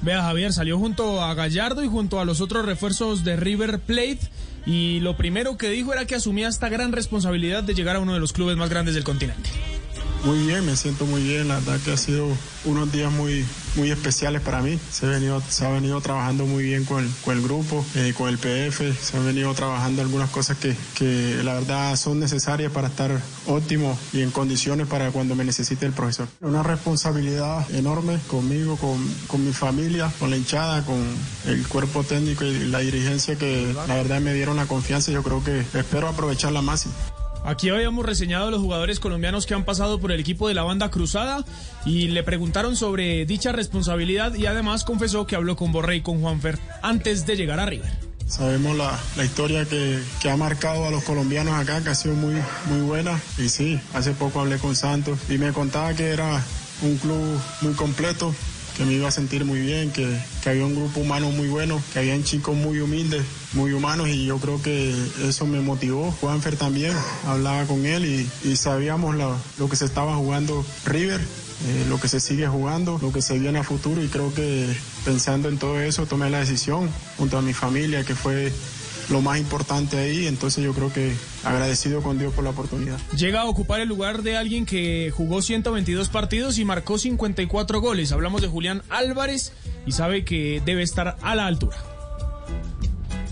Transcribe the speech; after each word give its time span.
Vea, 0.00 0.22
Javier, 0.22 0.52
salió 0.52 0.78
junto 0.78 1.22
a 1.22 1.34
Gallardo 1.34 1.82
y 1.82 1.88
junto 1.88 2.20
a 2.20 2.24
los 2.24 2.40
otros 2.40 2.64
refuerzos 2.64 3.24
de 3.24 3.36
River 3.36 3.80
Plate 3.80 4.20
y 4.64 5.00
lo 5.00 5.16
primero 5.16 5.56
que 5.56 5.70
dijo 5.70 5.92
era 5.92 6.06
que 6.06 6.14
asumía 6.14 6.48
esta 6.48 6.68
gran 6.68 6.92
responsabilidad 6.92 7.64
de 7.64 7.74
llegar 7.74 7.96
a 7.96 8.00
uno 8.00 8.14
de 8.14 8.20
los 8.20 8.32
clubes 8.32 8.56
más 8.56 8.70
grandes 8.70 8.94
del 8.94 9.04
continente. 9.04 9.50
Muy 10.24 10.38
bien, 10.40 10.66
me 10.66 10.76
siento 10.76 11.06
muy 11.06 11.22
bien. 11.22 11.48
La 11.48 11.56
verdad 11.56 11.78
que 11.84 11.92
ha 11.92 11.96
sido 11.96 12.26
unos 12.64 12.90
días 12.90 13.10
muy, 13.12 13.44
muy 13.76 13.90
especiales 13.90 14.42
para 14.42 14.60
mí. 14.60 14.78
Se 14.90 15.06
ha 15.06 15.10
venido, 15.10 15.40
se 15.48 15.64
ha 15.64 15.70
venido 15.70 16.00
trabajando 16.00 16.44
muy 16.44 16.64
bien 16.64 16.84
con 16.84 17.04
el, 17.04 17.10
con 17.24 17.36
el 17.36 17.42
grupo, 17.42 17.84
eh, 17.94 18.12
con 18.16 18.28
el 18.28 18.36
PF. 18.36 18.92
Se 18.94 19.16
han 19.16 19.24
venido 19.24 19.54
trabajando 19.54 20.02
algunas 20.02 20.28
cosas 20.30 20.58
que, 20.58 20.76
que 20.96 21.40
la 21.44 21.54
verdad 21.54 21.96
son 21.96 22.18
necesarias 22.18 22.72
para 22.72 22.88
estar 22.88 23.12
óptimo 23.46 23.96
y 24.12 24.22
en 24.22 24.30
condiciones 24.30 24.86
para 24.88 25.10
cuando 25.12 25.34
me 25.34 25.44
necesite 25.44 25.86
el 25.86 25.92
profesor. 25.92 26.28
Una 26.40 26.62
responsabilidad 26.62 27.70
enorme 27.74 28.18
conmigo, 28.26 28.76
con, 28.76 28.98
con 29.28 29.44
mi 29.44 29.52
familia, 29.52 30.12
con 30.18 30.30
la 30.30 30.36
hinchada, 30.36 30.84
con 30.84 31.00
el 31.46 31.66
cuerpo 31.68 32.02
técnico 32.02 32.44
y 32.44 32.66
la 32.66 32.80
dirigencia 32.80 33.36
que 33.36 33.72
la 33.86 33.94
verdad 33.94 34.20
me 34.20 34.34
dieron 34.34 34.56
la 34.56 34.66
confianza. 34.66 35.12
Yo 35.12 35.22
creo 35.22 35.42
que 35.44 35.60
espero 35.60 36.08
aprovecharla 36.08 36.60
máximo. 36.60 36.94
Aquí 37.44 37.70
habíamos 37.70 38.04
reseñado 38.04 38.48
a 38.48 38.50
los 38.50 38.60
jugadores 38.60 39.00
colombianos 39.00 39.46
que 39.46 39.54
han 39.54 39.64
pasado 39.64 39.98
por 40.00 40.12
el 40.12 40.20
equipo 40.20 40.48
de 40.48 40.54
la 40.54 40.62
banda 40.62 40.90
cruzada 40.90 41.44
y 41.84 42.08
le 42.08 42.22
preguntaron 42.22 42.76
sobre 42.76 43.24
dicha 43.26 43.52
responsabilidad 43.52 44.34
y 44.34 44.46
además 44.46 44.84
confesó 44.84 45.26
que 45.26 45.36
habló 45.36 45.56
con 45.56 45.72
Borré 45.72 45.96
y 45.96 46.00
con 46.02 46.20
Juanfer 46.20 46.58
antes 46.82 47.26
de 47.26 47.36
llegar 47.36 47.60
a 47.60 47.66
River. 47.66 47.90
Sabemos 48.26 48.76
la, 48.76 48.98
la 49.16 49.24
historia 49.24 49.64
que, 49.64 49.98
que, 50.20 50.28
ha 50.28 50.36
marcado 50.36 50.86
a 50.86 50.90
los 50.90 51.02
colombianos 51.02 51.54
acá, 51.54 51.82
que 51.82 51.88
ha 51.88 51.94
sido 51.94 52.14
muy, 52.14 52.34
muy 52.66 52.80
buena. 52.80 53.18
Y 53.38 53.48
sí, 53.48 53.80
hace 53.94 54.12
poco 54.12 54.40
hablé 54.40 54.58
con 54.58 54.76
Santos 54.76 55.18
y 55.30 55.38
me 55.38 55.50
contaba 55.52 55.94
que 55.94 56.10
era 56.10 56.42
un 56.82 56.98
club 56.98 57.40
muy 57.62 57.72
completo, 57.72 58.34
que 58.78 58.84
me 58.84 58.92
iba 58.92 59.08
a 59.08 59.10
sentir 59.10 59.44
muy 59.44 59.60
bien, 59.60 59.90
que, 59.90 60.08
que, 60.40 60.50
había 60.50 60.64
un 60.64 60.76
grupo 60.76 61.00
humano 61.00 61.30
muy 61.32 61.48
bueno, 61.48 61.82
que 61.92 61.98
habían 61.98 62.22
chicos 62.22 62.56
muy 62.56 62.78
humildes, 62.78 63.24
muy 63.52 63.72
humanos 63.72 64.08
y 64.08 64.26
yo 64.26 64.38
creo 64.38 64.62
que 64.62 64.94
eso 65.24 65.46
me 65.46 65.60
motivó. 65.60 66.12
Juanfer 66.20 66.56
también, 66.56 66.92
hablaba 67.26 67.64
con 67.66 67.84
él 67.84 68.06
y, 68.06 68.48
y 68.48 68.54
sabíamos 68.54 69.16
lo, 69.16 69.36
lo, 69.58 69.68
que 69.68 69.74
se 69.74 69.84
estaba 69.84 70.14
jugando 70.14 70.64
River. 70.86 71.20
Eh, 71.66 71.86
lo 71.88 71.98
que 71.98 72.06
se 72.06 72.20
sigue 72.20 72.46
jugando, 72.46 73.00
lo 73.02 73.12
que 73.12 73.20
se 73.20 73.36
viene 73.36 73.58
a 73.58 73.64
futuro 73.64 74.00
y 74.00 74.06
creo 74.06 74.32
que 74.32 74.64
pensando 75.04 75.48
en 75.48 75.58
todo 75.58 75.80
eso 75.80 76.06
tomé 76.06 76.30
la 76.30 76.38
decisión 76.38 76.88
junto 77.16 77.36
a 77.36 77.42
mi 77.42 77.52
familia 77.52 78.04
que 78.04 78.14
fue 78.14 78.52
lo 79.10 79.20
más 79.22 79.38
importante 79.38 79.98
ahí, 79.98 80.26
entonces 80.26 80.64
yo 80.64 80.72
creo 80.72 80.92
que 80.92 81.12
agradecido 81.44 82.02
con 82.02 82.18
Dios 82.18 82.34
por 82.34 82.44
la 82.44 82.50
oportunidad. 82.50 82.98
Llega 83.16 83.42
a 83.42 83.44
ocupar 83.46 83.80
el 83.80 83.88
lugar 83.88 84.22
de 84.22 84.36
alguien 84.36 84.66
que 84.66 85.12
jugó 85.14 85.42
122 85.42 86.08
partidos 86.08 86.58
y 86.58 86.64
marcó 86.64 86.98
54 86.98 87.80
goles. 87.80 88.12
Hablamos 88.12 88.42
de 88.42 88.48
Julián 88.48 88.82
Álvarez 88.88 89.52
y 89.86 89.92
sabe 89.92 90.24
que 90.24 90.62
debe 90.64 90.82
estar 90.82 91.16
a 91.22 91.34
la 91.34 91.46
altura. 91.46 91.97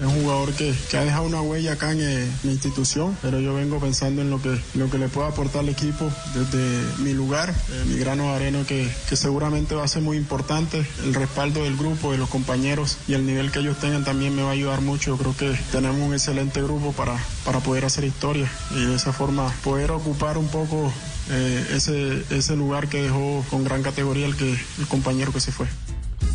Es 0.00 0.06
un 0.06 0.22
jugador 0.22 0.52
que, 0.54 0.74
que, 0.90 0.96
ha 0.96 1.04
dejado 1.04 1.24
una 1.24 1.42
huella 1.42 1.72
acá 1.72 1.92
en 1.92 2.00
eh, 2.00 2.26
mi 2.42 2.52
institución, 2.52 3.14
pero 3.20 3.38
yo 3.38 3.54
vengo 3.54 3.78
pensando 3.78 4.22
en 4.22 4.30
lo 4.30 4.40
que, 4.40 4.58
lo 4.74 4.88
que 4.88 4.96
le 4.96 5.08
puedo 5.08 5.26
aportar 5.26 5.60
al 5.60 5.68
equipo 5.68 6.10
desde 6.34 7.02
mi 7.02 7.12
lugar, 7.12 7.50
eh, 7.50 7.84
mi 7.86 7.98
grano 7.98 8.24
de 8.24 8.30
arena 8.30 8.64
que, 8.66 8.90
que, 9.10 9.16
seguramente 9.16 9.74
va 9.74 9.84
a 9.84 9.88
ser 9.88 10.00
muy 10.00 10.16
importante. 10.16 10.86
El 11.04 11.12
respaldo 11.12 11.64
del 11.64 11.76
grupo, 11.76 12.12
de 12.12 12.18
los 12.18 12.30
compañeros 12.30 12.96
y 13.08 13.12
el 13.12 13.26
nivel 13.26 13.52
que 13.52 13.58
ellos 13.58 13.78
tengan 13.78 14.02
también 14.02 14.34
me 14.34 14.42
va 14.42 14.48
a 14.48 14.52
ayudar 14.52 14.80
mucho. 14.80 15.10
Yo 15.10 15.18
creo 15.18 15.36
que 15.36 15.58
tenemos 15.70 16.00
un 16.00 16.14
excelente 16.14 16.62
grupo 16.62 16.92
para, 16.92 17.18
para 17.44 17.60
poder 17.60 17.84
hacer 17.84 18.04
historia 18.04 18.50
y 18.74 18.86
de 18.86 18.94
esa 18.94 19.12
forma 19.12 19.52
poder 19.62 19.90
ocupar 19.90 20.38
un 20.38 20.48
poco 20.48 20.90
eh, 21.30 21.66
ese, 21.74 22.24
ese 22.30 22.56
lugar 22.56 22.88
que 22.88 23.02
dejó 23.02 23.44
con 23.50 23.64
gran 23.64 23.82
categoría 23.82 24.26
el, 24.26 24.36
que, 24.36 24.50
el 24.78 24.86
compañero 24.88 25.32
que 25.32 25.40
se 25.40 25.52
fue. 25.52 25.66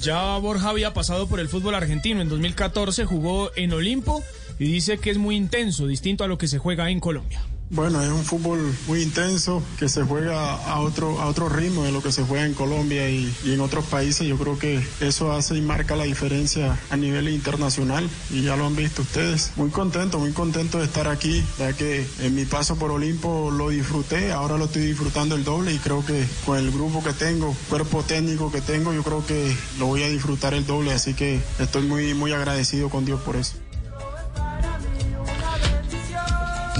Ya 0.05 0.37
Borja 0.37 0.69
había 0.69 0.93
pasado 0.93 1.25
por 1.25 1.39
el 1.39 1.49
fútbol 1.49 1.73
argentino. 1.73 2.21
En 2.21 2.29
2014 2.29 3.05
jugó 3.05 3.49
en 3.55 3.73
Olimpo 3.73 4.23
y 4.59 4.65
dice 4.65 4.99
que 4.99 5.09
es 5.09 5.17
muy 5.17 5.35
intenso, 5.35 5.87
distinto 5.87 6.23
a 6.23 6.27
lo 6.27 6.37
que 6.37 6.47
se 6.47 6.59
juega 6.59 6.91
en 6.91 6.99
Colombia. 6.99 7.41
Bueno, 7.71 7.99
es 8.01 8.09
un 8.09 8.23
fútbol 8.23 8.59
muy 8.87 9.01
intenso 9.01 9.63
que 9.79 9.89
se 9.89 10.03
juega 10.03 10.53
a 10.53 10.79
otro, 10.81 11.19
a 11.19 11.25
otro 11.25 11.49
ritmo 11.49 11.83
de 11.83 11.91
lo 11.91 12.03
que 12.03 12.11
se 12.11 12.23
juega 12.23 12.45
en 12.45 12.53
Colombia 12.53 13.09
y, 13.09 13.35
y, 13.43 13.53
en 13.53 13.59
otros 13.59 13.85
países. 13.85 14.27
Yo 14.27 14.37
creo 14.37 14.59
que 14.59 14.85
eso 14.99 15.31
hace 15.31 15.55
y 15.57 15.61
marca 15.61 15.95
la 15.95 16.03
diferencia 16.03 16.77
a 16.91 16.97
nivel 16.97 17.27
internacional 17.27 18.07
y 18.29 18.43
ya 18.43 18.55
lo 18.55 18.67
han 18.67 18.75
visto 18.75 19.01
ustedes. 19.01 19.51
Muy 19.55 19.71
contento, 19.71 20.19
muy 20.19 20.31
contento 20.31 20.77
de 20.77 20.85
estar 20.85 21.07
aquí, 21.07 21.43
ya 21.57 21.73
que 21.73 22.05
en 22.19 22.35
mi 22.35 22.45
paso 22.45 22.75
por 22.75 22.91
Olimpo 22.91 23.49
lo 23.49 23.69
disfruté, 23.69 24.31
ahora 24.31 24.57
lo 24.57 24.65
estoy 24.65 24.83
disfrutando 24.83 25.35
el 25.35 25.43
doble 25.43 25.73
y 25.73 25.79
creo 25.79 26.05
que 26.05 26.23
con 26.45 26.59
el 26.59 26.71
grupo 26.71 27.03
que 27.03 27.13
tengo, 27.13 27.55
cuerpo 27.69 28.03
técnico 28.03 28.51
que 28.51 28.61
tengo, 28.61 28.93
yo 28.93 29.03
creo 29.03 29.25
que 29.25 29.55
lo 29.79 29.87
voy 29.87 30.03
a 30.03 30.09
disfrutar 30.09 30.53
el 30.53 30.67
doble, 30.67 30.93
así 30.93 31.15
que 31.15 31.41
estoy 31.57 31.83
muy, 31.87 32.13
muy 32.13 32.31
agradecido 32.31 32.89
con 32.89 33.05
Dios 33.05 33.19
por 33.21 33.35
eso. 33.35 33.55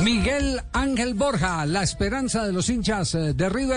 Miguel 0.03 0.61
Ángel 0.73 1.13
Borja, 1.13 1.65
la 1.65 1.81
esperanza 1.81 2.45
de 2.45 2.51
los 2.51 2.69
hinchas 2.69 3.13
de 3.13 3.49
River. 3.49 3.73